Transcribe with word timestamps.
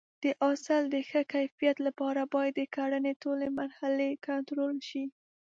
د 0.23 0.25
حاصل 0.41 0.83
د 0.93 0.95
ښه 1.09 1.21
کیفیت 1.33 1.77
لپاره 1.87 2.21
باید 2.33 2.53
د 2.57 2.61
کرنې 2.75 3.13
ټولې 3.23 3.47
مرحلې 3.59 4.09
کنټرول 4.27 4.75
شي. 4.89 5.03